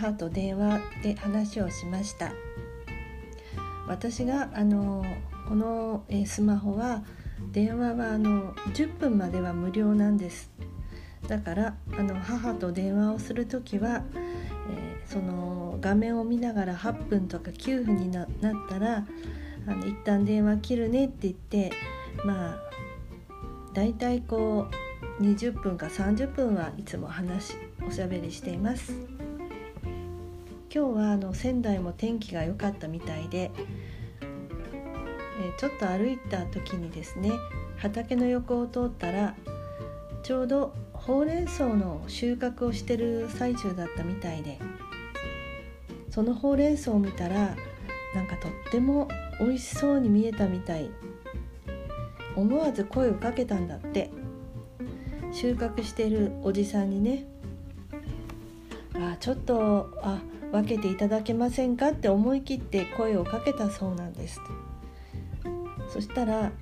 [0.00, 2.32] 母と電話で話をしました。
[3.86, 5.04] 私があの
[5.46, 7.02] このスマホは
[7.52, 10.50] 電話はあの10分までは無料なんです。
[11.28, 14.02] だからあの母と電話をする時は、
[14.70, 18.28] えー、その画面を見ながら8分とか9分になっ
[18.70, 19.04] たら
[19.66, 21.72] あの一旦電話切るねって言って
[22.24, 22.58] まあ
[23.74, 24.66] 大体こ
[25.20, 27.56] う20分か30分はいつも話
[27.86, 28.94] おしゃべりしています。
[30.72, 33.50] 今日はあの仙台も天気が良かったみたいで、
[34.20, 34.28] え、
[35.58, 37.32] ちょっと歩いた時にですね
[37.76, 39.34] 畑の横を通ったら
[40.22, 44.58] ちょうどほうれん草の収穫をしてる最中だったみたいで
[46.10, 47.56] そのほうれん草を見たら
[48.14, 49.08] なんかとっても
[49.40, 50.90] 美味しそうに見えたみたい。
[52.36, 54.10] 思わず声をかけたんだって。
[55.32, 57.24] 収穫してるおじさんにね
[58.94, 60.20] あちょっとあ
[60.52, 64.40] 分けていただけませんかって思い切って声をかけたそうなんです
[65.88, 66.52] そしたら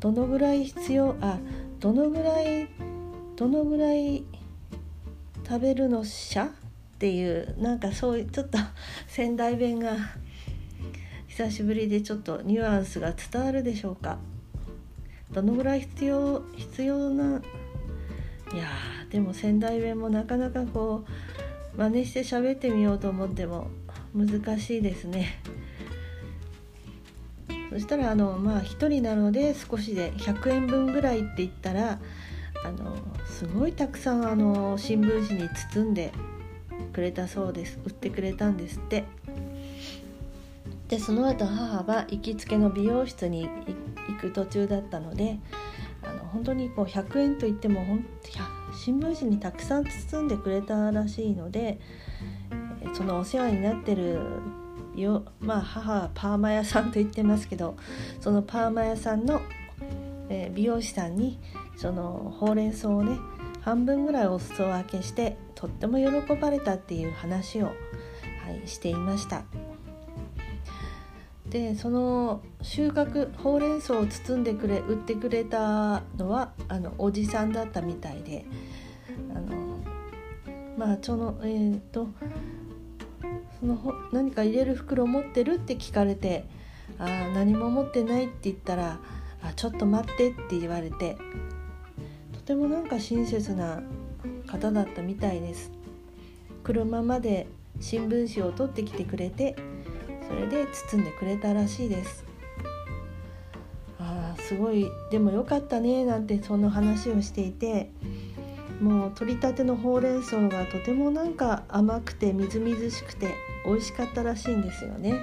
[0.00, 1.38] どのぐらい必要あ
[1.80, 2.68] どのぐらい
[3.36, 4.24] どのぐらい
[5.46, 6.50] 食べるのしゃっ
[6.98, 8.58] ていうなんかそういうちょっと
[9.06, 9.96] 仙台弁が
[11.26, 14.18] 久しぶりでちょっとニュアンスが伝わるでしょうか。
[15.32, 17.40] どのぐらい必要必要な
[18.52, 18.66] いや
[19.10, 21.47] でも仙台弁もなかなかこう
[21.78, 23.68] 真似して喋ってみようと思っても
[24.12, 25.40] 難しいですね。
[27.70, 32.00] そしたらあのまあ1人なので少しで100円分ぐらいって言ったら
[32.64, 36.10] あのすごいたくさんあの新聞紙に包んで
[36.92, 37.78] くれたそうです。
[37.84, 39.04] 売ってくれたんですって。
[40.88, 43.48] でその後母は行きつけの美容室に
[44.08, 45.38] 行く途中だったので
[46.02, 48.04] あの本当にこう100円といってもほん
[48.88, 51.78] 新聞紙にたくさん包んでくれたらしいので
[52.94, 54.18] そのお世話になってる
[54.96, 57.76] よまあ母はパーマ屋さんと言ってますけど
[58.18, 59.42] そのパーマ屋さんの、
[60.30, 61.38] え、美容師さんに
[61.76, 63.18] そのほうれん草をね
[63.60, 67.72] 半分ぐらいお裾分けしてとっても喜ばれたっていう話を、は
[68.64, 69.44] い、していました。
[71.50, 78.44] でその収穫ほうれん草を包んでくれ売ってくれたのはあのおじさんだったみたいで
[80.78, 82.08] まあそのえっ、と
[83.58, 86.44] その何か入れる袋持ってるって聞かれて
[86.98, 89.00] 「あ何も持ってない」って言ったら
[89.42, 91.18] 「あちょっと待って」って言われて
[92.32, 93.82] とてもなんか親切な
[94.46, 95.72] 方だったみたいです。
[96.62, 97.48] 車まで
[97.80, 99.56] 新聞紙を取ってきてくれて
[100.28, 102.24] それで包んでくれたらしいです。
[103.98, 107.90] あすごいでもよかったねなんてその話をしていて
[108.80, 113.34] もう取りたてのほうれん草がとてもなんか甘くてみずみずしくて
[113.64, 115.14] 美味しかったらしいんですよね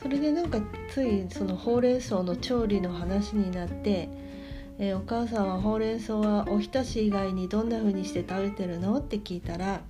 [0.00, 0.58] それでなんか
[0.90, 4.08] ついそのほうれん草の調理の話になって
[4.78, 9.80] 「えー、お母さんはほうれん草はおひたし以外にどんな風にして食べてるの?」って聞いたら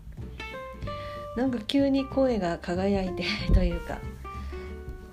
[1.36, 3.98] なんか急に声が輝いてというか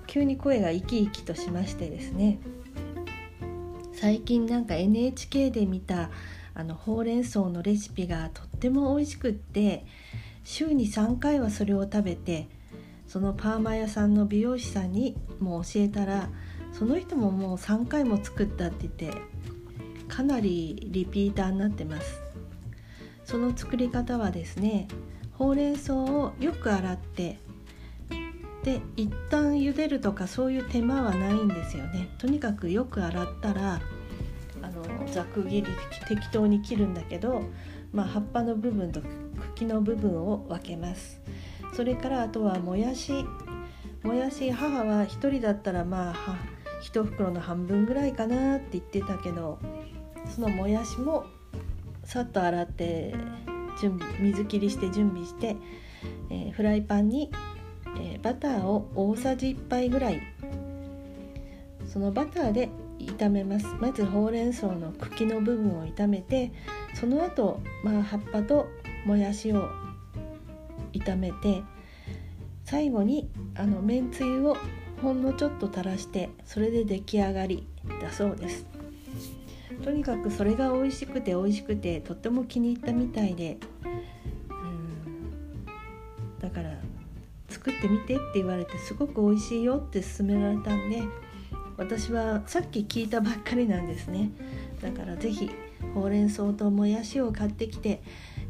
[0.06, 2.38] 急に声が生き生きとしましてですね
[4.02, 6.10] 最近なんか NHK で見た
[6.54, 9.86] あのほうれん草のレシピがとっても美味しくって
[10.42, 12.48] 週に3回はそれを食べて
[13.06, 16.28] そのパーマ屋さんの美容師さんにもう教えたら
[16.72, 19.22] その人ももう3回も作ったって言って
[20.08, 22.20] かなりリピーターになってます。
[23.24, 24.88] その作り方はですね
[25.30, 27.38] ほうれん草をよく洗って
[28.64, 32.08] で一旦茹でるとかそういう手間はないんですよね。
[32.18, 33.80] とにかくよく洗ったら
[34.82, 35.66] のざく切り
[36.08, 37.42] 適当に切るんだけど、
[37.92, 39.00] まあ、葉っぱの部分と
[39.54, 41.20] 茎の部分を分けます。
[41.74, 43.24] それからあとはもやし。
[44.02, 46.38] もやし母は1人だったらまあ
[46.82, 49.60] 1袋の半分ぐらいかなって言ってたけど
[50.28, 51.24] そのもやしも
[52.04, 53.14] さっと洗って
[53.80, 55.56] 準備水切りして準備して、
[56.30, 57.30] えー、フライパンに、
[57.96, 60.20] えー、バターを大さじ1杯ぐらい。
[61.86, 63.66] そのバターで炒めます。
[63.80, 66.52] まずほうれん草の茎の部分を炒めて
[66.94, 68.68] その後、まあ葉っぱと
[69.04, 69.68] もやしを
[70.92, 71.62] 炒めて
[72.64, 74.56] 最後にあのめんつゆを
[75.02, 77.66] ほんのちょっと垂らしてそれで出来上がり
[78.00, 78.66] だそうです。
[79.82, 83.58] とにかくそれが美味しくて美味しくてとっても気に入ったみたいで
[84.50, 86.40] うん。
[86.40, 86.78] だから
[87.48, 91.02] 作ってみてって言われてすごく美味しいよって勧められたんで
[91.76, 94.30] 私はさっき聞いたばっかりなんですね
[94.80, 95.50] だから是非
[95.94, 98.02] ほうれん草ともやしを買ってきて、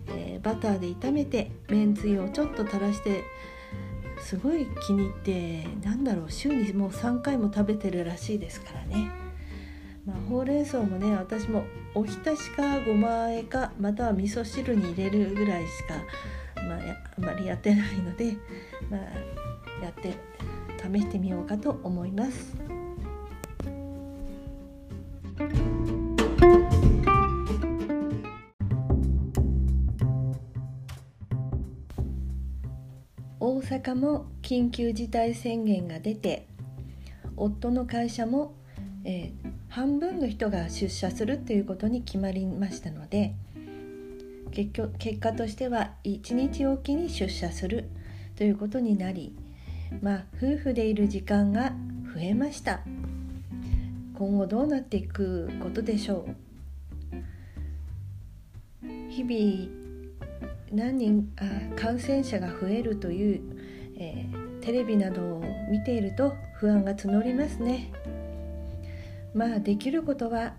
[0.09, 3.25] えー、バターで炒めてめんつゆをちょっと垂らして
[4.21, 9.11] すごい気に入ってなんだろう週にもう3回も食べてるらしいですからね。
[10.07, 11.65] まあ、ほうれん草もね私も
[11.95, 15.95] おひたしかごま和えかまたは味噌汁に入れるぐらいしか、
[16.57, 16.79] まあ、
[17.19, 18.37] あまりやってないので、
[18.91, 19.01] まあ、
[19.85, 20.15] やって
[20.93, 22.72] 試してみようかと思います。
[33.45, 36.47] 大阪も緊急事態宣言が出て
[37.37, 38.55] 夫の会社も、
[39.05, 43.35] えー、半分の人が出社するということに決まりましたので
[44.53, 47.91] 結局結果としては1日おきに出社する
[48.37, 49.35] ということになり
[50.01, 51.73] まあ夫婦でいる時間が
[52.15, 52.83] 増えました。
[54.15, 56.29] 今後どうなっていくことでしょ
[58.85, 58.89] う。
[59.11, 59.82] 日々
[60.73, 63.41] 何人あ感染者が増えるという、
[63.99, 67.93] えー、テレビなどを見ていると不安が募りますね。
[69.35, 70.55] まあできることは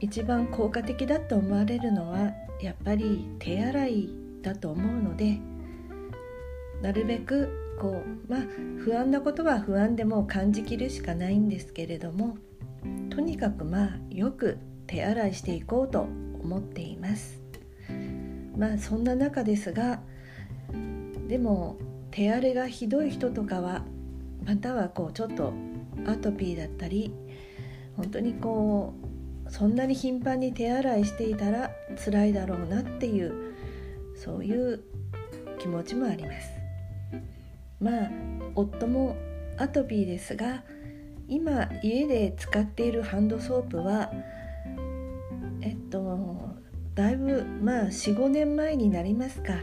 [0.00, 4.08] 一番効果的だと思われるのはやっぱり手洗い
[4.42, 5.38] だと思うので
[6.80, 8.40] なるべくこうまあ
[8.78, 12.38] 不安なことは不安でも感じきるしかないんですけれども
[13.10, 16.06] とにかくまあよく手洗いしていこうと
[16.42, 17.45] 思っています
[18.56, 20.00] まあそんな中ですが
[21.28, 21.76] でも
[22.10, 23.84] 手荒れがひどい人とかは
[24.44, 25.52] またはこうちょっと
[26.06, 27.12] アトピーだったり
[27.96, 28.94] 本当にこ
[29.46, 31.70] うそんなに頻繁に手洗いしていたら
[32.04, 33.54] 辛いだろうなっていう
[34.16, 34.82] そういう
[35.58, 36.50] 気持ちもあります。
[37.80, 38.10] まあ
[38.54, 39.16] 夫も
[39.58, 40.62] アトピーですが
[41.28, 44.10] 今家で使っているハンドソープは
[47.26, 49.54] だいぶまあ45年前になりますか。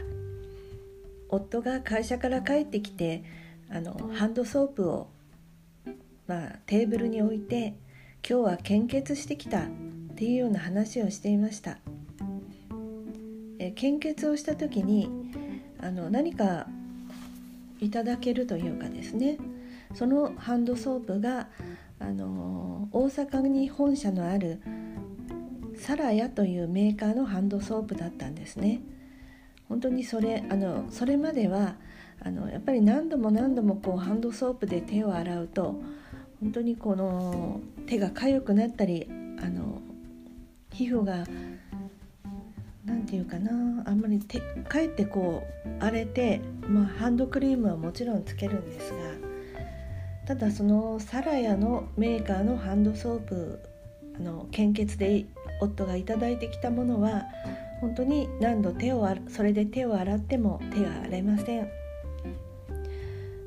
[1.30, 3.24] 夫が会社から帰ってきて
[3.70, 5.08] あのハンドソープを、
[6.26, 7.74] まあ、テーブルに置いて
[8.28, 9.66] 今日は献血してきたっ
[10.14, 11.78] ていうような話をしていました。
[13.58, 15.08] え献血をした時に
[15.80, 16.66] あの何か
[17.80, 19.38] いただけるというかですね。
[19.94, 21.48] そのハンドソープが
[21.98, 24.60] あの大阪に本社のある
[25.84, 28.80] サラヤというメーカーのハンドソープだったんですね。
[29.68, 31.74] 本当にそれあのそれまでは
[32.20, 35.82] あのやっぱり何度も何度もこうハンドソープで手を洗うと
[36.40, 39.82] 本当にこの手が痒くなったりあの
[40.72, 41.26] 皮膚が
[42.86, 43.50] 何て言うかな
[43.84, 48.96] あんまり手かえってこう荒れて、まあ、ハンドクリームはもちろんつけるんですが
[50.26, 53.60] ただそのサラヤのメーカーのハンドソープ
[54.16, 55.26] あの献血で
[55.60, 57.24] 夫が頂いてきたものは
[57.80, 61.68] 本当に何度手をそれで手を洗っても手が荒れません。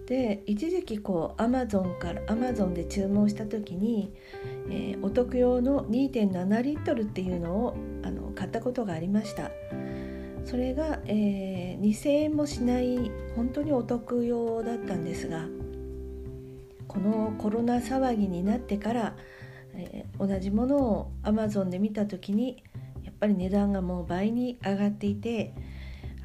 [0.05, 4.13] で一時期こうアマゾンからアマゾンで注文した時に、
[4.69, 9.51] えー、お得用の2.7リットルっていうのをあの買ったことがありました
[10.45, 15.45] それが、えー、2000円もしない本当にお得用だったんですが
[16.87, 19.15] このコロナ騒ぎになってから、
[19.77, 22.63] えー、同じものをアマゾンで見た時に
[23.03, 25.53] やっぱり値段がもう倍に上がっていて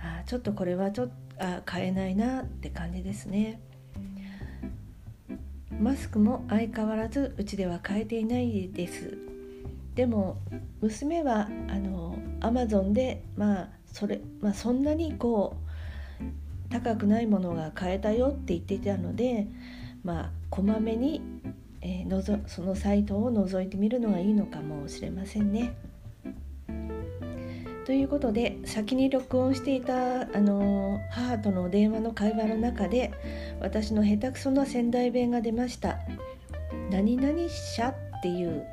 [0.03, 3.61] あちょっとこれはちょっとあ買えないなって感じですね。
[5.81, 9.19] マスクも相変わらずうちでは変えていないです
[9.97, 10.39] でも
[10.81, 15.57] 娘はあのアマゾンでまあそれ、まあ、そんなにこ
[16.21, 19.49] う高くないものが買えたよって言っていたので
[20.05, 21.21] まあこまめに、
[21.83, 25.75] えー、のぞそのサイトを覗いてみるのがいいのかもしれませんね。
[27.85, 33.12] ということで先に録音していたあの母との電話の会話の中で
[33.61, 35.99] 私の下手くそな仙台弁が出ました
[36.91, 38.65] 「何々社」っていう。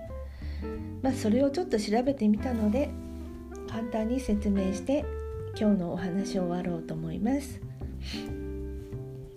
[1.02, 2.90] まあそれをちょっと調べてみたので
[3.70, 5.06] 簡単に説明して
[5.60, 7.60] 今日のお話を終わろうと思います。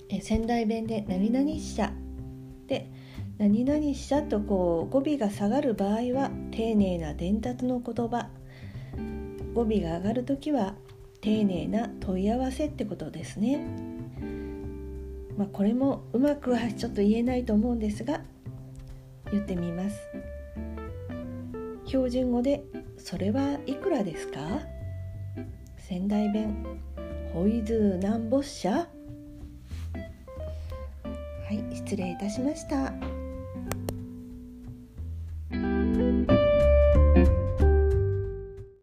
[0.09, 1.93] え仙台弁で「何々社」
[2.67, 2.91] で
[3.39, 8.29] 「何々社」とこう語尾が下がる場合は丁寧な伝達の言葉
[9.55, 10.75] 語尾が上がる時は
[11.21, 13.65] 丁寧な問い合わせってことですね。
[15.37, 18.21] まあ、これもうまくはちょっと言えないと思うんですが
[19.31, 19.99] 言ってみます。
[21.87, 22.65] 標準語で
[22.99, 24.63] 「それはいくらですか?」
[25.77, 26.57] 仙台弁
[27.35, 28.87] 「ホイズーナンボッシャ」は
[31.51, 33.12] い失礼いたしました。